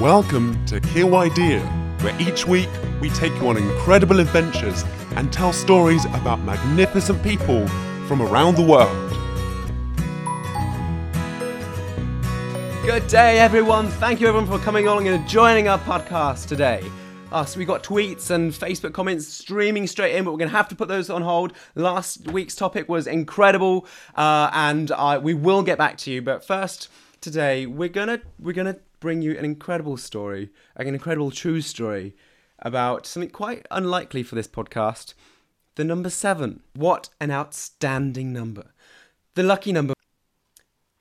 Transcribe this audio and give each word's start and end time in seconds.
Welcome 0.00 0.64
to 0.64 0.80
Kill 0.80 1.14
Idea, 1.14 1.60
where 2.00 2.18
each 2.18 2.46
week 2.46 2.70
we 3.02 3.10
take 3.10 3.34
you 3.34 3.48
on 3.48 3.58
incredible 3.58 4.18
adventures 4.18 4.82
and 5.14 5.30
tell 5.30 5.52
stories 5.52 6.06
about 6.06 6.40
magnificent 6.40 7.22
people 7.22 7.68
from 8.08 8.22
around 8.22 8.56
the 8.56 8.62
world. 8.62 8.96
Good 12.82 13.08
day, 13.08 13.40
everyone. 13.40 13.88
Thank 13.88 14.22
you, 14.22 14.28
everyone, 14.28 14.48
for 14.48 14.58
coming 14.64 14.86
along 14.86 15.06
and 15.06 15.28
joining 15.28 15.68
our 15.68 15.78
podcast 15.80 16.48
today. 16.48 16.82
Uh, 17.30 17.44
so 17.44 17.58
we 17.58 17.66
got 17.66 17.84
tweets 17.84 18.30
and 18.30 18.52
Facebook 18.52 18.94
comments 18.94 19.28
streaming 19.28 19.86
straight 19.86 20.16
in, 20.16 20.24
but 20.24 20.30
we're 20.30 20.38
going 20.38 20.50
to 20.50 20.56
have 20.56 20.68
to 20.68 20.74
put 20.74 20.88
those 20.88 21.10
on 21.10 21.20
hold. 21.20 21.52
Last 21.74 22.26
week's 22.28 22.54
topic 22.54 22.88
was 22.88 23.06
incredible, 23.06 23.86
uh, 24.16 24.48
and 24.54 24.90
uh, 24.92 25.20
we 25.22 25.34
will 25.34 25.62
get 25.62 25.76
back 25.76 25.98
to 25.98 26.10
you. 26.10 26.22
But 26.22 26.42
first, 26.42 26.88
today 27.20 27.66
we're 27.66 27.90
gonna 27.90 28.22
we're 28.38 28.54
gonna 28.54 28.78
bring 29.00 29.22
you 29.22 29.36
an 29.36 29.44
incredible 29.44 29.96
story, 29.96 30.50
an 30.76 30.86
incredible 30.86 31.30
true 31.30 31.60
story 31.60 32.14
about 32.58 33.06
something 33.06 33.30
quite 33.30 33.66
unlikely 33.70 34.22
for 34.22 34.34
this 34.34 34.46
podcast. 34.46 35.14
The 35.76 35.84
number 35.84 36.10
seven. 36.10 36.62
What 36.74 37.08
an 37.20 37.30
outstanding 37.30 38.32
number! 38.32 38.72
The 39.34 39.42
lucky 39.42 39.72
number. 39.72 39.94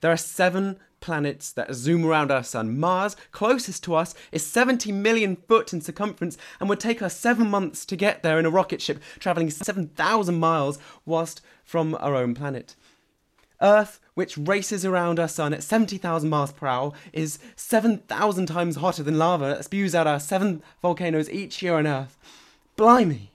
There 0.02 0.12
are 0.12 0.18
seven 0.18 0.80
planets 1.02 1.52
that 1.54 1.74
zoom 1.74 2.06
around 2.06 2.32
our 2.32 2.44
sun. 2.44 2.80
Mars, 2.80 3.16
closest 3.32 3.84
to 3.84 3.96
us, 3.96 4.14
is 4.32 4.46
70 4.46 4.92
million 4.92 5.36
foot 5.36 5.74
in 5.74 5.82
circumference 5.82 6.38
and 6.60 6.70
would 6.70 6.80
take 6.80 7.02
us 7.02 7.18
seven 7.18 7.50
months 7.50 7.86
to 7.86 7.96
get 7.96 8.24
there 8.24 8.40
in 8.40 8.46
a 8.46 8.50
rocket 8.50 8.82
ship, 8.82 9.02
travelling 9.20 9.50
7,000 9.50 10.40
miles, 10.40 10.80
whilst 11.06 11.42
from 11.64 11.96
our 12.00 12.16
own 12.16 12.34
planet. 12.34 12.76
Earth, 13.62 14.00
which 14.20 14.38
races 14.38 14.84
around 14.84 15.18
our 15.18 15.30
sun 15.30 15.54
at 15.54 15.64
70,000 15.64 16.30
miles 16.30 16.52
per 16.52 16.68
hour, 16.68 16.92
is 17.14 17.40
7,000 17.56 18.48
times 18.48 18.76
hotter 18.76 19.02
than 19.02 19.18
lava 19.18 19.46
that 19.46 19.64
spews 19.64 19.96
out 19.96 20.08
our 20.08 20.20
seven 20.20 20.62
volcanoes 20.82 21.30
each 21.30 21.62
year 21.62 21.76
on 21.76 21.88
Earth. 21.88 22.18
Blimey! 22.76 23.32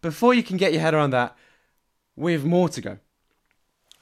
Before 0.00 0.32
you 0.32 0.44
can 0.44 0.58
get 0.58 0.72
your 0.72 0.80
head 0.80 0.94
around 0.94 1.10
that, 1.10 1.36
we've 2.14 2.44
more 2.44 2.68
to 2.68 2.80
go. 2.80 2.98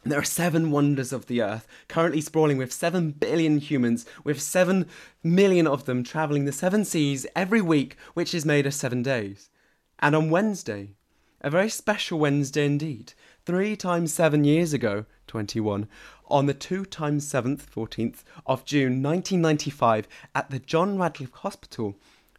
There 0.05 0.19
are 0.19 0.23
seven 0.23 0.71
wonders 0.71 1.11
of 1.11 1.25
the 1.25 1.41
earth, 1.41 1.67
currently 1.89 2.21
sprawling 2.21 2.59
with 2.59 2.71
seven 2.71 3.13
billion 3.13 3.57
humans, 3.57 4.05
with 4.23 4.43
seven 4.43 4.89
million 5.23 5.67
of 5.67 5.87
them 5.87 6.05
travelling 6.05 6.45
the 6.45 6.53
seven 6.53 6.85
seas 6.85 7.27
every 7.35 7.63
week, 7.63 7.97
which 8.13 8.35
is 8.35 8.45
made 8.45 8.67
of 8.67 8.75
seven 8.75 9.03
days. 9.03 9.49
And 10.01 10.15
on 10.15 10.29
Wednesday, 10.29 10.97
a 11.41 11.49
very 11.49 11.71
special 11.71 12.19
Wednesday 12.19 12.67
indeed, 12.67 13.15
three 13.45 13.77
times 13.77 14.13
seven 14.13 14.45
years 14.45 14.73
ago, 14.73 15.05
21, 15.27 15.89
on 16.29 16.47
the 16.47 16.55
2 16.55 16.85
times 16.85 17.31
7th, 17.31 17.63
14th 17.63 18.23
of 18.47 18.65
June 18.65 19.03
1995, 19.03 20.09
at 20.35 20.51
the 20.51 20.59
John 20.59 20.99
Radcliffe 20.99 21.33
Hospital, 21.33 21.97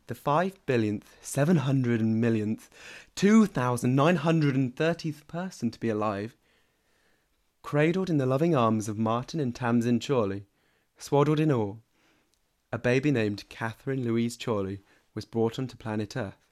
the 0.07 0.15
5 0.15 0.65
billionth, 0.65 1.17
700 1.21 2.01
millionth, 2.01 2.69
2,930th 3.15 5.27
person 5.27 5.71
to 5.71 5.79
be 5.79 5.89
alive, 5.89 6.35
Cradled 7.61 8.09
in 8.09 8.17
the 8.17 8.25
loving 8.25 8.55
arms 8.55 8.89
of 8.89 8.97
Martin 8.97 9.39
and 9.39 9.55
Tamsin 9.55 9.99
Chorley, 9.99 10.47
swaddled 10.97 11.39
in 11.39 11.51
awe, 11.51 11.75
a 12.71 12.79
baby 12.79 13.11
named 13.11 13.47
Catherine 13.49 14.03
Louise 14.03 14.35
Chorley 14.35 14.81
was 15.13 15.25
brought 15.25 15.59
onto 15.59 15.77
planet 15.77 16.17
Earth, 16.17 16.43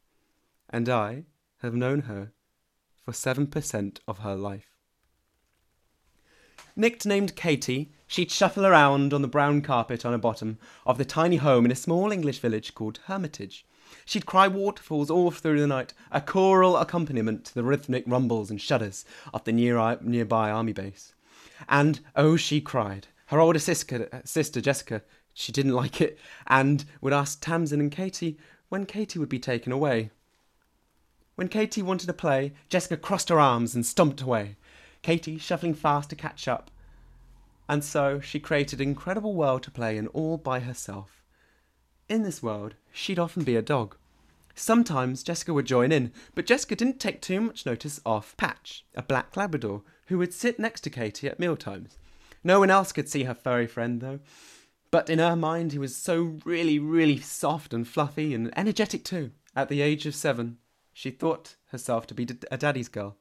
and 0.69 0.87
I 0.87 1.25
have 1.61 1.73
known 1.73 2.01
her 2.01 2.31
for 3.11 3.35
7% 3.35 3.97
of 4.07 4.19
her 4.19 4.35
life. 4.35 4.71
Nicknamed 6.75 7.35
Katie, 7.35 7.91
she'd 8.07 8.31
shuffle 8.31 8.65
around 8.65 9.13
on 9.13 9.21
the 9.21 9.27
brown 9.27 9.61
carpet 9.61 10.05
on 10.05 10.11
her 10.11 10.17
bottom 10.17 10.59
of 10.85 10.97
the 10.97 11.05
tiny 11.05 11.37
home 11.37 11.65
in 11.65 11.71
a 11.71 11.75
small 11.75 12.11
English 12.11 12.39
village 12.39 12.75
called 12.75 12.99
Hermitage. 13.05 13.65
She'd 14.05 14.27
cry 14.27 14.47
waterfalls 14.47 15.09
all 15.09 15.31
through 15.31 15.59
the 15.59 15.67
night, 15.67 15.93
a 16.11 16.21
choral 16.21 16.77
accompaniment 16.77 17.45
to 17.45 17.55
the 17.55 17.63
rhythmic 17.63 18.03
rumbles 18.05 18.51
and 18.51 18.61
shudders 18.61 19.05
of 19.33 19.43
the 19.43 19.51
near, 19.51 19.97
nearby 20.01 20.51
army 20.51 20.73
base. 20.73 21.15
And 21.67 21.99
oh, 22.15 22.35
she 22.35 22.61
cried. 22.61 23.07
Her 23.27 23.39
older 23.39 23.59
sister, 23.59 24.21
sister 24.23 24.61
Jessica, 24.61 25.01
she 25.33 25.51
didn't 25.51 25.73
like 25.73 25.99
it, 25.99 26.19
and 26.47 26.85
would 27.01 27.13
ask 27.13 27.41
Tamsin 27.41 27.81
and 27.81 27.91
Katie 27.91 28.37
when 28.69 28.85
Katie 28.85 29.17
would 29.19 29.29
be 29.29 29.39
taken 29.39 29.71
away. 29.71 30.11
When 31.39 31.47
Katie 31.47 31.81
wanted 31.81 32.07
to 32.07 32.13
play, 32.13 32.51
Jessica 32.67 32.97
crossed 32.97 33.29
her 33.29 33.39
arms 33.39 33.73
and 33.73 33.85
stomped 33.85 34.21
away, 34.21 34.57
Katie 35.01 35.37
shuffling 35.37 35.73
fast 35.73 36.09
to 36.09 36.17
catch 36.17 36.49
up. 36.49 36.69
And 37.69 37.81
so 37.81 38.19
she 38.19 38.41
created 38.41 38.81
an 38.81 38.89
incredible 38.89 39.33
world 39.33 39.63
to 39.63 39.71
play 39.71 39.95
in 39.95 40.07
all 40.07 40.35
by 40.35 40.59
herself. 40.59 41.23
In 42.09 42.23
this 42.23 42.43
world, 42.43 42.75
she'd 42.91 43.19
often 43.19 43.45
be 43.45 43.55
a 43.55 43.61
dog. 43.61 43.95
Sometimes 44.53 45.23
Jessica 45.23 45.53
would 45.53 45.65
join 45.65 45.93
in, 45.93 46.11
but 46.35 46.45
Jessica 46.45 46.75
didn't 46.75 46.99
take 46.99 47.21
too 47.21 47.39
much 47.39 47.65
notice 47.65 48.01
of 48.05 48.35
Patch, 48.35 48.83
a 48.93 49.01
black 49.01 49.37
Labrador, 49.37 49.83
who 50.07 50.17
would 50.17 50.33
sit 50.33 50.59
next 50.59 50.81
to 50.81 50.89
Katie 50.89 51.29
at 51.29 51.39
mealtimes. 51.39 51.97
No 52.43 52.59
one 52.59 52.69
else 52.69 52.91
could 52.91 53.07
see 53.07 53.23
her 53.23 53.33
furry 53.33 53.65
friend, 53.65 54.01
though. 54.01 54.19
But 54.91 55.09
in 55.09 55.19
her 55.19 55.37
mind, 55.37 55.71
he 55.71 55.79
was 55.79 55.95
so 55.95 56.37
really, 56.43 56.79
really 56.79 57.21
soft 57.21 57.73
and 57.73 57.87
fluffy 57.87 58.33
and 58.33 58.51
energetic 58.57 59.05
too. 59.05 59.31
At 59.55 59.69
the 59.69 59.79
age 59.81 60.05
of 60.05 60.15
seven, 60.15 60.57
she 60.99 61.11
thought 61.11 61.55
herself 61.67 62.05
to 62.05 62.13
be 62.13 62.27
a 62.51 62.57
daddy's 62.57 62.89
girl. 62.89 63.15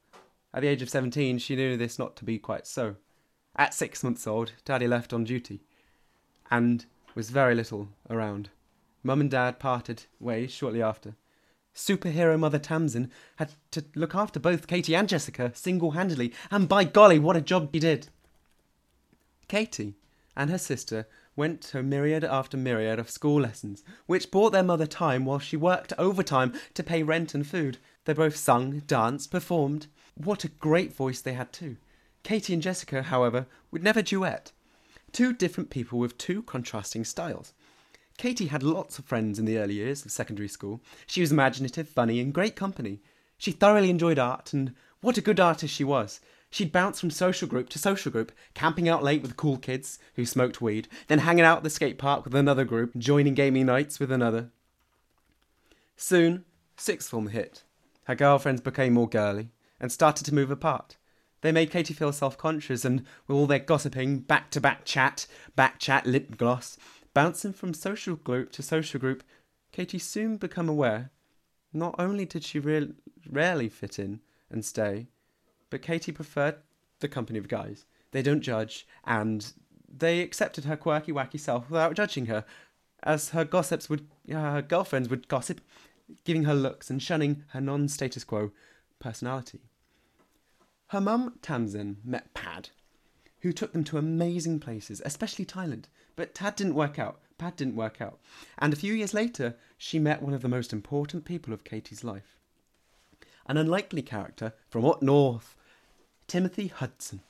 At 0.52 0.62
the 0.62 0.66
age 0.66 0.82
of 0.82 0.90
17, 0.90 1.38
she 1.38 1.54
knew 1.54 1.76
this 1.76 1.96
not 1.96 2.16
to 2.16 2.24
be 2.24 2.36
quite 2.36 2.66
so. 2.66 2.96
At 3.54 3.72
six 3.72 4.02
months 4.02 4.26
old, 4.26 4.50
Daddy 4.64 4.88
left 4.88 5.12
on 5.12 5.22
duty 5.22 5.60
and 6.50 6.84
was 7.14 7.30
very 7.30 7.54
little 7.54 7.90
around. 8.10 8.50
Mum 9.04 9.20
and 9.20 9.30
Dad 9.30 9.60
parted 9.60 10.06
ways 10.18 10.50
shortly 10.50 10.82
after. 10.82 11.14
Superhero 11.72 12.36
Mother 12.36 12.58
Tamsin 12.58 13.12
had 13.36 13.52
to 13.70 13.84
look 13.94 14.12
after 14.12 14.40
both 14.40 14.66
Katie 14.66 14.96
and 14.96 15.08
Jessica 15.08 15.52
single 15.54 15.92
handedly, 15.92 16.34
and 16.50 16.68
by 16.68 16.82
golly, 16.82 17.20
what 17.20 17.36
a 17.36 17.40
job 17.40 17.70
she 17.72 17.78
did! 17.78 18.08
Katie 19.46 19.94
and 20.36 20.50
her 20.50 20.58
sister 20.58 21.06
went 21.38 21.62
to 21.62 21.82
myriad 21.84 22.24
after 22.24 22.56
myriad 22.56 22.98
of 22.98 23.08
school 23.08 23.40
lessons, 23.40 23.84
which 24.06 24.30
bought 24.30 24.50
their 24.50 24.64
mother 24.64 24.86
time 24.86 25.24
while 25.24 25.38
she 25.38 25.56
worked 25.56 25.92
overtime 25.96 26.52
to 26.74 26.82
pay 26.82 27.02
rent 27.04 27.32
and 27.32 27.46
food. 27.46 27.78
They 28.04 28.12
both 28.12 28.34
sung, 28.34 28.80
danced, 28.80 29.30
performed. 29.30 29.86
What 30.16 30.42
a 30.42 30.48
great 30.48 30.92
voice 30.92 31.20
they 31.20 31.34
had, 31.34 31.52
too. 31.52 31.76
Katie 32.24 32.52
and 32.52 32.62
Jessica, 32.62 33.04
however, 33.04 33.46
would 33.70 33.84
never 33.84 34.02
duet. 34.02 34.50
Two 35.12 35.32
different 35.32 35.70
people 35.70 36.00
with 36.00 36.18
two 36.18 36.42
contrasting 36.42 37.04
styles. 37.04 37.54
Katie 38.16 38.48
had 38.48 38.64
lots 38.64 38.98
of 38.98 39.04
friends 39.04 39.38
in 39.38 39.44
the 39.44 39.58
early 39.58 39.74
years 39.74 40.04
of 40.04 40.10
secondary 40.10 40.48
school. 40.48 40.82
She 41.06 41.20
was 41.20 41.30
imaginative, 41.30 41.88
funny, 41.88 42.18
and 42.18 42.34
great 42.34 42.56
company. 42.56 43.00
She 43.38 43.52
thoroughly 43.52 43.90
enjoyed 43.90 44.18
art, 44.18 44.52
and 44.52 44.74
what 45.00 45.16
a 45.16 45.22
good 45.22 45.38
artist 45.38 45.72
she 45.72 45.84
was. 45.84 46.20
She'd 46.50 46.72
bounce 46.72 47.00
from 47.00 47.10
social 47.10 47.46
group 47.46 47.68
to 47.70 47.78
social 47.78 48.10
group, 48.10 48.32
camping 48.54 48.88
out 48.88 49.02
late 49.02 49.22
with 49.22 49.36
cool 49.36 49.58
kids 49.58 49.98
who 50.14 50.24
smoked 50.24 50.60
weed, 50.60 50.88
then 51.08 51.20
hanging 51.20 51.44
out 51.44 51.58
at 51.58 51.62
the 51.62 51.70
skate 51.70 51.98
park 51.98 52.24
with 52.24 52.34
another 52.34 52.64
group, 52.64 52.96
joining 52.96 53.34
gaming 53.34 53.66
nights 53.66 54.00
with 54.00 54.10
another. 54.10 54.50
Soon, 55.96 56.44
sixth 56.76 57.10
form 57.10 57.28
hit. 57.28 57.64
Her 58.04 58.14
girlfriends 58.14 58.62
became 58.62 58.94
more 58.94 59.08
girly 59.08 59.50
and 59.78 59.92
started 59.92 60.24
to 60.24 60.34
move 60.34 60.50
apart. 60.50 60.96
They 61.42 61.52
made 61.52 61.70
Katie 61.70 61.94
feel 61.94 62.12
self 62.12 62.36
conscious, 62.36 62.84
and 62.84 63.04
with 63.26 63.36
all 63.36 63.46
their 63.46 63.58
gossiping, 63.58 64.20
back 64.20 64.50
to 64.50 64.60
back 64.60 64.84
chat, 64.84 65.26
back 65.54 65.78
chat, 65.78 66.06
lip 66.06 66.36
gloss, 66.36 66.78
Bouncing 67.18 67.52
from 67.52 67.74
social 67.74 68.14
group 68.14 68.52
to 68.52 68.62
social 68.62 69.00
group, 69.00 69.24
Katie 69.72 69.98
soon 69.98 70.36
became 70.36 70.68
aware 70.68 71.10
not 71.72 71.96
only 71.98 72.24
did 72.24 72.44
she 72.44 72.60
re- 72.60 72.92
rarely 73.28 73.68
fit 73.68 73.98
in 73.98 74.20
and 74.50 74.64
stay, 74.64 75.08
but 75.70 75.82
Katie 75.82 76.12
preferred 76.12 76.56
the 77.00 77.08
company 77.08 77.38
of 77.38 77.48
guys. 77.48 77.84
They 78.10 78.22
don't 78.22 78.40
judge, 78.40 78.86
and 79.04 79.52
they 79.88 80.20
accepted 80.20 80.64
her 80.64 80.76
quirky, 80.76 81.12
wacky 81.12 81.38
self 81.38 81.70
without 81.70 81.94
judging 81.94 82.26
her, 82.26 82.44
as 83.02 83.30
her 83.30 83.44
gossips 83.44 83.88
would, 83.88 84.06
uh, 84.30 84.52
her 84.52 84.62
girlfriends 84.62 85.08
would 85.08 85.28
gossip, 85.28 85.60
giving 86.24 86.44
her 86.44 86.54
looks 86.54 86.90
and 86.90 87.02
shunning 87.02 87.44
her 87.48 87.60
non-status 87.60 88.24
quo 88.24 88.50
personality. 88.98 89.60
Her 90.88 91.00
mum, 91.00 91.38
Tamsin, 91.42 91.98
met 92.02 92.32
Pad, 92.34 92.70
who 93.40 93.52
took 93.52 93.72
them 93.72 93.84
to 93.84 93.98
amazing 93.98 94.58
places, 94.58 95.02
especially 95.04 95.44
Thailand. 95.44 95.84
But 96.16 96.34
Tad 96.34 96.56
didn't 96.56 96.74
work 96.74 96.98
out. 96.98 97.20
Pad 97.36 97.56
didn't 97.56 97.76
work 97.76 98.00
out. 98.00 98.18
And 98.58 98.72
a 98.72 98.76
few 98.76 98.94
years 98.94 99.14
later, 99.14 99.54
she 99.76 99.98
met 99.98 100.22
one 100.22 100.34
of 100.34 100.42
the 100.42 100.48
most 100.48 100.72
important 100.72 101.24
people 101.24 101.52
of 101.52 101.62
Katie's 101.62 102.02
life. 102.02 102.38
An 103.46 103.56
unlikely 103.56 104.02
character 104.02 104.54
from 104.68 104.84
up 104.84 105.02
north, 105.02 105.54
Timothy 106.28 106.68
Hudson. 106.68 107.22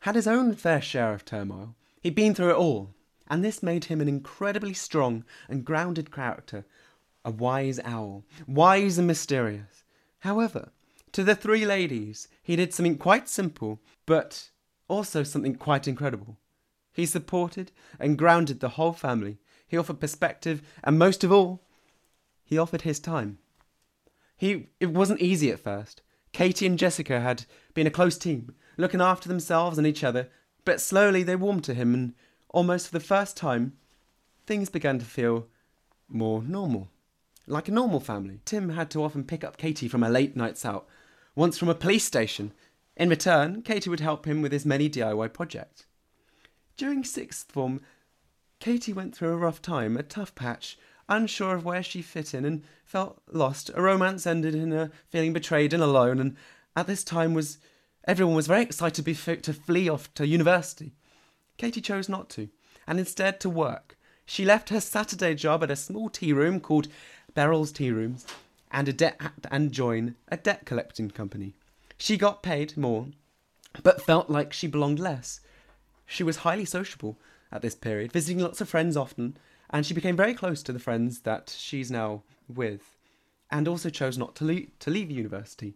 Had 0.00 0.16
his 0.16 0.26
own 0.26 0.54
fair 0.54 0.80
share 0.80 1.14
of 1.14 1.24
turmoil. 1.24 1.76
He'd 2.02 2.14
been 2.14 2.34
through 2.34 2.50
it 2.50 2.56
all, 2.56 2.94
and 3.28 3.44
this 3.44 3.62
made 3.62 3.84
him 3.84 4.00
an 4.00 4.08
incredibly 4.08 4.74
strong 4.74 5.24
and 5.48 5.64
grounded 5.64 6.10
character, 6.10 6.66
a 7.24 7.30
wise 7.30 7.78
owl, 7.84 8.24
wise 8.46 8.98
and 8.98 9.06
mysterious. 9.06 9.84
However, 10.20 10.72
to 11.12 11.22
the 11.22 11.34
three 11.34 11.64
ladies, 11.64 12.28
he 12.42 12.56
did 12.56 12.74
something 12.74 12.98
quite 12.98 13.28
simple, 13.28 13.80
but 14.06 14.50
also 14.88 15.22
something 15.22 15.54
quite 15.54 15.86
incredible. 15.86 16.36
He 16.92 17.06
supported 17.06 17.70
and 17.98 18.18
grounded 18.18 18.60
the 18.60 18.70
whole 18.70 18.92
family. 18.92 19.38
he 19.66 19.78
offered 19.78 20.00
perspective, 20.00 20.62
and 20.82 20.98
most 20.98 21.22
of 21.22 21.30
all, 21.30 21.62
he 22.44 22.58
offered 22.58 22.82
his 22.82 22.98
time. 22.98 23.38
He 24.36 24.68
it 24.80 24.90
wasn't 24.90 25.20
easy 25.20 25.52
at 25.52 25.60
first. 25.60 26.02
Katie 26.32 26.66
and 26.66 26.78
Jessica 26.78 27.20
had 27.20 27.44
been 27.74 27.86
a 27.86 27.90
close 27.90 28.18
team, 28.18 28.54
looking 28.76 29.00
after 29.00 29.28
themselves 29.28 29.78
and 29.78 29.86
each 29.86 30.04
other, 30.04 30.28
but 30.64 30.80
slowly 30.80 31.22
they 31.22 31.36
warmed 31.36 31.64
to 31.64 31.74
him 31.74 31.94
and 31.94 32.14
almost 32.48 32.86
for 32.86 32.92
the 32.92 33.04
first 33.04 33.36
time 33.36 33.74
things 34.46 34.68
began 34.68 34.98
to 34.98 35.04
feel 35.04 35.46
more 36.08 36.42
normal. 36.42 36.88
Like 37.46 37.68
a 37.68 37.72
normal 37.72 38.00
family. 38.00 38.40
Tim 38.44 38.70
had 38.70 38.90
to 38.90 39.02
often 39.02 39.24
pick 39.24 39.44
up 39.44 39.56
Katie 39.56 39.88
from 39.88 40.02
her 40.02 40.10
late 40.10 40.36
nights 40.36 40.64
out, 40.64 40.86
once 41.34 41.58
from 41.58 41.68
a 41.68 41.74
police 41.74 42.04
station. 42.04 42.52
In 42.96 43.08
return, 43.08 43.62
Katie 43.62 43.90
would 43.90 44.00
help 44.00 44.26
him 44.26 44.42
with 44.42 44.52
his 44.52 44.66
many 44.66 44.90
DIY 44.90 45.32
projects. 45.32 45.86
During 46.76 47.04
sixth 47.04 47.50
form, 47.50 47.80
Katie 48.58 48.92
went 48.92 49.14
through 49.14 49.30
a 49.30 49.36
rough 49.36 49.62
time, 49.62 49.96
a 49.96 50.02
tough 50.02 50.34
patch, 50.34 50.78
unsure 51.08 51.54
of 51.56 51.64
where 51.64 51.82
she 51.82 52.02
fit 52.02 52.34
in 52.34 52.44
and 52.44 52.62
felt 52.84 53.20
lost. 53.30 53.70
A 53.74 53.82
romance 53.82 54.26
ended 54.26 54.54
in 54.54 54.70
her 54.70 54.90
feeling 55.08 55.32
betrayed 55.32 55.72
and 55.72 55.82
alone, 55.82 56.20
and 56.20 56.36
at 56.76 56.86
this 56.86 57.04
time 57.04 57.34
was 57.34 57.58
everyone 58.04 58.36
was 58.36 58.46
very 58.46 58.62
excited 58.62 59.04
to, 59.04 59.52
flee 59.52 59.88
off 59.88 60.12
to 60.14 60.26
university. 60.26 60.92
Katie 61.56 61.80
chose 61.80 62.08
not 62.08 62.30
to, 62.30 62.48
and 62.86 62.98
instead 62.98 63.40
to 63.40 63.50
work. 63.50 63.96
She 64.24 64.44
left 64.44 64.68
her 64.68 64.80
Saturday 64.80 65.34
job 65.34 65.62
at 65.62 65.70
a 65.70 65.76
small 65.76 66.08
tea 66.08 66.32
room 66.32 66.60
called 66.60 66.88
Beryl's 67.34 67.72
Tea 67.72 67.90
Rooms 67.90 68.26
and 68.70 68.88
a 68.88 68.92
debt 68.92 69.20
and 69.50 69.72
join 69.72 70.14
a 70.28 70.36
debt 70.36 70.64
collecting 70.64 71.10
company. 71.10 71.54
She 71.98 72.16
got 72.16 72.42
paid 72.42 72.76
more, 72.76 73.08
but 73.82 74.02
felt 74.02 74.30
like 74.30 74.52
she 74.52 74.66
belonged 74.66 74.98
less. 74.98 75.40
She 76.06 76.22
was 76.22 76.38
highly 76.38 76.64
sociable 76.64 77.18
at 77.52 77.62
this 77.62 77.74
period, 77.74 78.12
visiting 78.12 78.42
lots 78.42 78.60
of 78.60 78.68
friends 78.68 78.96
often, 78.96 79.36
and 79.70 79.84
she 79.84 79.94
became 79.94 80.16
very 80.16 80.34
close 80.34 80.62
to 80.62 80.72
the 80.72 80.78
friends 80.78 81.20
that 81.20 81.54
she's 81.56 81.90
now 81.90 82.22
with, 82.48 82.96
and 83.50 83.68
also 83.68 83.90
chose 83.90 84.16
not 84.16 84.34
to 84.36 84.66
to 84.78 84.90
leave 84.90 85.10
university. 85.10 85.74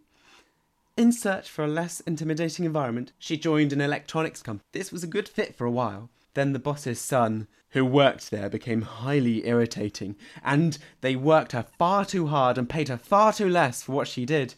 In 0.97 1.11
search 1.11 1.51
for 1.51 1.65
a 1.65 1.69
less 1.69 1.99
intimidating 2.01 2.65
environment, 2.65 3.13
she 3.19 3.37
joined 3.37 3.73
an 3.73 3.81
electronics 3.81 4.43
company. 4.43 4.69
This 4.71 4.93
was 4.93 5.03
a 5.03 5.09
good 5.09 5.29
fit 5.29 5.57
for 5.57 5.65
a 5.65 5.71
while. 5.71 6.09
Then 6.35 6.53
the 6.53 6.61
boss's 6.61 7.01
son, 7.01 7.49
who 7.71 7.85
worked 7.85 8.31
there, 8.31 8.49
became 8.49 8.83
highly 8.83 9.45
irritating, 9.45 10.15
and 10.45 10.79
they 11.01 11.17
worked 11.17 11.51
her 11.51 11.67
far 11.79 12.05
too 12.05 12.29
hard 12.29 12.59
and 12.59 12.69
paid 12.69 12.89
her 12.89 12.97
far 12.97 13.33
too 13.33 13.49
less 13.49 13.83
for 13.83 13.91
what 13.91 14.07
she 14.07 14.25
did. 14.25 14.55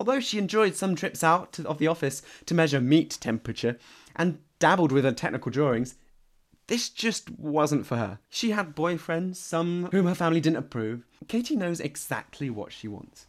Although 0.00 0.18
she 0.18 0.38
enjoyed 0.38 0.74
some 0.74 0.96
trips 0.96 1.22
out 1.22 1.60
of 1.60 1.78
the 1.78 1.86
office 1.86 2.22
to 2.46 2.54
measure 2.54 2.80
meat 2.80 3.16
temperature 3.20 3.78
and 4.16 4.40
dabbled 4.58 4.90
with 4.90 5.04
her 5.04 5.12
technical 5.12 5.52
drawings, 5.52 5.94
this 6.66 6.88
just 6.88 7.30
wasn't 7.30 7.86
for 7.86 7.96
her. 7.96 8.18
She 8.28 8.50
had 8.50 8.74
boyfriends, 8.74 9.36
some 9.36 9.88
whom 9.92 10.06
her 10.06 10.14
family 10.16 10.40
didn't 10.40 10.58
approve. 10.58 11.06
Katie 11.28 11.54
knows 11.54 11.78
exactly 11.78 12.50
what 12.50 12.72
she 12.72 12.88
wants, 12.88 13.28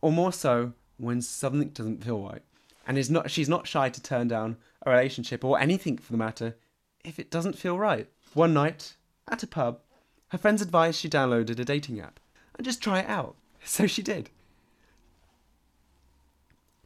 or 0.00 0.10
more 0.10 0.32
so, 0.32 0.72
when 0.96 1.20
something 1.20 1.68
doesn't 1.70 2.04
feel 2.04 2.22
right, 2.22 2.42
and 2.86 2.96
is 2.98 3.10
not 3.10 3.30
she's 3.30 3.48
not 3.48 3.66
shy 3.66 3.88
to 3.88 4.02
turn 4.02 4.28
down 4.28 4.56
a 4.82 4.90
relationship 4.90 5.44
or 5.44 5.58
anything 5.58 5.98
for 5.98 6.12
the 6.12 6.18
matter 6.18 6.56
if 7.04 7.18
it 7.18 7.30
doesn't 7.30 7.58
feel 7.58 7.78
right. 7.78 8.08
One 8.32 8.54
night 8.54 8.96
at 9.28 9.42
a 9.42 9.46
pub, 9.46 9.80
her 10.28 10.38
friends 10.38 10.62
advised 10.62 10.98
she 10.98 11.08
downloaded 11.08 11.58
a 11.58 11.64
dating 11.64 12.00
app 12.00 12.18
and 12.56 12.64
just 12.64 12.82
try 12.82 13.00
it 13.00 13.08
out. 13.08 13.36
So 13.66 13.86
she 13.86 14.02
did. 14.02 14.28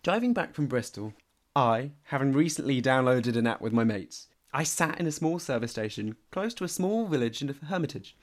Driving 0.04 0.32
back 0.32 0.54
from 0.54 0.68
Bristol, 0.68 1.12
I, 1.56 1.90
having 2.04 2.32
recently 2.32 2.80
downloaded 2.80 3.36
an 3.36 3.48
app 3.48 3.60
with 3.60 3.72
my 3.72 3.82
mates, 3.82 4.28
I 4.52 4.62
sat 4.62 5.00
in 5.00 5.06
a 5.08 5.10
small 5.10 5.40
service 5.40 5.72
station 5.72 6.14
close 6.30 6.54
to 6.54 6.64
a 6.64 6.68
small 6.68 7.08
village 7.08 7.42
in 7.42 7.50
a 7.50 7.66
Hermitage. 7.66 8.16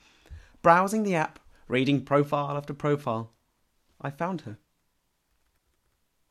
Browsing 0.62 1.02
the 1.02 1.14
app, 1.14 1.38
reading 1.68 2.02
profile 2.02 2.56
after 2.56 2.72
profile, 2.72 3.34
I 4.00 4.08
found 4.08 4.40
her. 4.42 4.56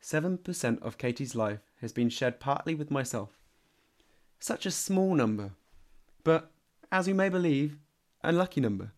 7% 0.06 0.80
of 0.82 0.98
Katie's 0.98 1.34
life 1.34 1.58
has 1.80 1.92
been 1.92 2.08
shared 2.08 2.38
partly 2.38 2.76
with 2.76 2.92
myself. 2.92 3.40
Such 4.38 4.64
a 4.64 4.70
small 4.70 5.16
number, 5.16 5.50
but, 6.22 6.52
as 6.92 7.08
you 7.08 7.14
may 7.14 7.28
believe, 7.28 7.78
a 8.22 8.30
lucky 8.30 8.60
number. 8.60 8.92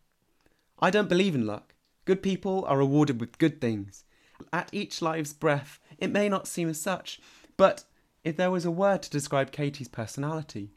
I 0.78 0.90
don't 0.90 1.08
believe 1.08 1.34
in 1.34 1.46
luck. 1.46 1.74
Good 2.04 2.22
people 2.22 2.62
are 2.66 2.76
rewarded 2.76 3.20
with 3.20 3.38
good 3.38 3.58
things. 3.58 4.04
At 4.52 4.68
each 4.70 5.00
life's 5.00 5.32
breath, 5.32 5.80
it 5.96 6.12
may 6.12 6.28
not 6.28 6.46
seem 6.46 6.68
as 6.68 6.78
such, 6.78 7.22
but 7.56 7.84
if 8.22 8.36
there 8.36 8.50
was 8.50 8.66
a 8.66 8.70
word 8.70 9.02
to 9.04 9.10
describe 9.10 9.50
Katie's 9.50 9.88
personality, 9.88 10.72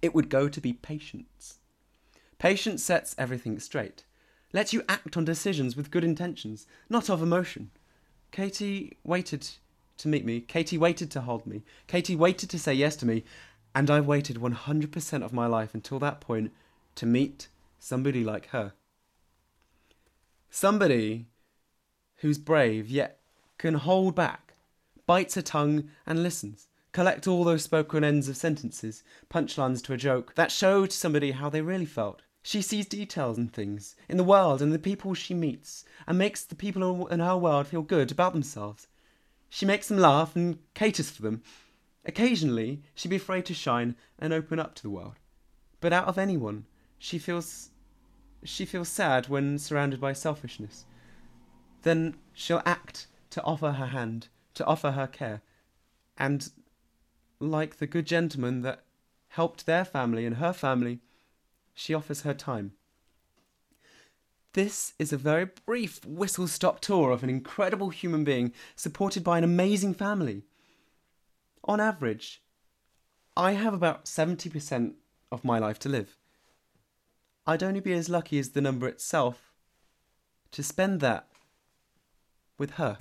it 0.00 0.14
would 0.14 0.30
go 0.30 0.48
to 0.48 0.60
be 0.60 0.72
patience. 0.72 1.58
Patience 2.38 2.82
sets 2.82 3.14
everything 3.18 3.58
straight, 3.58 4.04
lets 4.54 4.72
you 4.72 4.84
act 4.88 5.18
on 5.18 5.26
decisions 5.26 5.76
with 5.76 5.90
good 5.90 6.04
intentions, 6.04 6.66
not 6.88 7.10
of 7.10 7.20
emotion. 7.20 7.72
Katie 8.30 8.96
waited 9.04 9.48
to 9.98 10.08
meet 10.08 10.24
me. 10.24 10.40
Katie 10.40 10.78
waited 10.78 11.10
to 11.12 11.22
hold 11.22 11.46
me. 11.46 11.62
Katie 11.86 12.16
waited 12.16 12.50
to 12.50 12.58
say 12.58 12.74
yes 12.74 12.96
to 12.96 13.06
me. 13.06 13.24
And 13.74 13.90
I've 13.90 14.06
waited 14.06 14.36
100% 14.36 15.24
of 15.24 15.32
my 15.32 15.46
life 15.46 15.74
until 15.74 15.98
that 16.00 16.20
point 16.20 16.52
to 16.94 17.06
meet 17.06 17.48
somebody 17.78 18.24
like 18.24 18.48
her. 18.48 18.72
Somebody 20.50 21.26
who's 22.16 22.38
brave 22.38 22.88
yet 22.88 23.20
can 23.58 23.74
hold 23.74 24.14
back, 24.14 24.54
bites 25.06 25.34
her 25.34 25.42
tongue 25.42 25.90
and 26.06 26.22
listens 26.22 26.68
collect 26.98 27.28
all 27.28 27.44
those 27.44 27.62
spoken 27.62 28.02
ends 28.02 28.28
of 28.28 28.36
sentences, 28.36 29.04
punchlines 29.30 29.82
to 29.82 29.92
a 29.92 29.96
joke, 29.96 30.34
that 30.34 30.50
show 30.50 30.86
to 30.86 30.96
somebody 30.96 31.30
how 31.32 31.48
they 31.48 31.60
really 31.60 31.84
felt. 31.84 32.22
She 32.48 32.62
sees 32.62 32.86
details 32.86 33.36
in 33.36 33.48
things, 33.48 33.94
in 34.08 34.16
the 34.16 34.24
world 34.24 34.62
and 34.62 34.72
the 34.72 34.78
people 34.78 35.12
she 35.12 35.34
meets, 35.34 35.84
and 36.06 36.16
makes 36.16 36.42
the 36.42 36.54
people 36.54 37.06
in 37.08 37.20
her 37.20 37.36
world 37.36 37.66
feel 37.66 37.82
good 37.82 38.10
about 38.10 38.32
themselves. 38.32 38.88
She 39.50 39.66
makes 39.66 39.88
them 39.88 39.98
laugh 39.98 40.34
and 40.34 40.58
caters 40.72 41.10
for 41.10 41.20
them. 41.20 41.42
Occasionally, 42.06 42.80
she'd 42.94 43.10
be 43.10 43.16
afraid 43.16 43.44
to 43.44 43.52
shine 43.52 43.96
and 44.18 44.32
open 44.32 44.58
up 44.58 44.74
to 44.76 44.82
the 44.82 44.88
world. 44.88 45.16
But 45.82 45.92
out 45.92 46.08
of 46.08 46.16
anyone, 46.16 46.64
she 46.98 47.18
feels 47.18 47.68
she 48.42 48.64
feels 48.64 48.88
sad 48.88 49.28
when 49.28 49.58
surrounded 49.58 50.00
by 50.00 50.14
selfishness. 50.14 50.86
Then 51.82 52.16
she'll 52.32 52.62
act 52.64 53.08
to 53.28 53.42
offer 53.42 53.72
her 53.72 53.88
hand, 53.88 54.28
to 54.54 54.64
offer 54.64 54.92
her 54.92 55.06
care, 55.06 55.42
and 56.16 56.50
like 57.40 57.76
the 57.76 57.86
good 57.86 58.06
gentleman 58.06 58.62
that 58.62 58.84
helped 59.28 59.66
their 59.66 59.84
family 59.84 60.24
and 60.24 60.36
her 60.36 60.54
family, 60.54 61.02
she 61.78 61.94
offers 61.94 62.22
her 62.22 62.34
time. 62.34 62.72
This 64.54 64.94
is 64.98 65.12
a 65.12 65.16
very 65.16 65.46
brief 65.64 66.04
whistle 66.04 66.48
stop 66.48 66.80
tour 66.80 67.12
of 67.12 67.22
an 67.22 67.30
incredible 67.30 67.90
human 67.90 68.24
being 68.24 68.52
supported 68.74 69.22
by 69.22 69.38
an 69.38 69.44
amazing 69.44 69.94
family. 69.94 70.42
On 71.62 71.80
average, 71.80 72.42
I 73.36 73.52
have 73.52 73.74
about 73.74 74.06
70% 74.06 74.94
of 75.30 75.44
my 75.44 75.60
life 75.60 75.78
to 75.80 75.88
live. 75.88 76.16
I'd 77.46 77.62
only 77.62 77.80
be 77.80 77.92
as 77.92 78.08
lucky 78.08 78.40
as 78.40 78.50
the 78.50 78.60
number 78.60 78.88
itself 78.88 79.52
to 80.50 80.64
spend 80.64 80.98
that 81.00 81.28
with 82.58 82.72
her. 82.72 82.98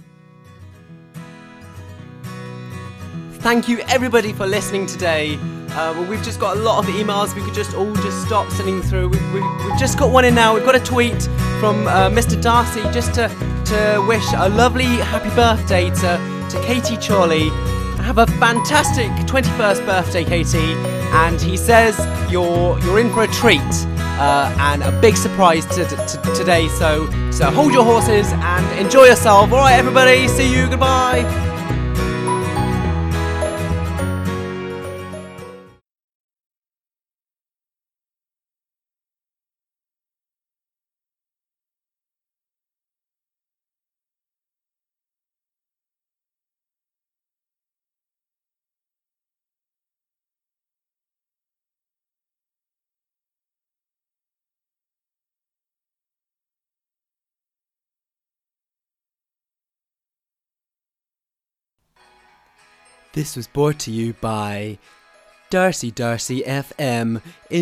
Thank 3.40 3.68
you 3.68 3.80
everybody 3.88 4.34
for 4.34 4.46
listening 4.46 4.86
today. 4.86 5.40
Uh, 5.72 6.06
we've 6.10 6.24
just 6.24 6.40
got 6.40 6.58
a 6.58 6.60
lot 6.60 6.80
of 6.80 6.86
emails. 6.94 7.36
We 7.36 7.42
could 7.42 7.54
just 7.54 7.76
all 7.76 7.94
just 7.96 8.26
stop 8.26 8.50
sending 8.52 8.82
through. 8.82 9.10
We've, 9.10 9.34
we've, 9.34 9.44
we've 9.66 9.80
just 9.80 9.98
got 10.00 10.12
one 10.12 10.26
in 10.26 10.36
now. 10.36 10.54
We've 10.54 10.66
got 10.66 10.76
a 10.76 10.80
tweet 10.80 11.24
from 11.60 11.88
uh, 11.88 12.10
Mr. 12.10 12.42
Darcy 12.42 12.82
just 12.92 13.14
to, 13.16 13.28
to 13.66 14.06
wish 14.08 14.26
a 14.36 14.50
lovely 14.50 14.86
happy 14.86 15.30
birthday 15.36 15.90
to, 15.90 16.48
to 16.50 16.64
Katie 16.66 16.98
Chorley. 16.98 17.50
Have 18.04 18.18
a 18.20 18.28
fantastic 18.28 19.12
21st 19.28 19.86
birthday, 19.86 20.24
Katie. 20.24 20.74
And 21.14 21.40
he 21.42 21.58
says 21.58 21.98
you're 22.32 22.80
you're 22.80 23.00
in 23.00 23.12
for 23.12 23.24
a 23.24 23.28
treat 23.28 23.62
uh, 24.20 24.54
and 24.60 24.84
a 24.84 24.92
big 25.02 25.16
surprise 25.18 25.66
to, 25.68 25.86
to, 25.86 26.34
today. 26.36 26.68
So 26.70 27.10
so 27.32 27.52
hold 27.52 27.74
your 27.74 27.84
horses 27.84 28.32
and 28.34 28.80
enjoy 28.80 29.06
yourself. 29.06 29.52
All 29.52 29.60
right, 29.60 29.76
everybody. 29.76 30.28
See 30.28 30.54
you. 30.54 30.68
Goodbye. 30.70 31.57
This 63.18 63.36
was 63.36 63.48
brought 63.48 63.80
to 63.80 63.92
you 63.92 64.14
by 64.22 64.78
Darcy 65.50 65.90
Darcy 65.90 66.44
FM 66.44 67.20
in 67.50 67.56